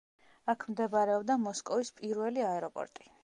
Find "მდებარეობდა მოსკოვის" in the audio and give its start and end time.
0.71-1.93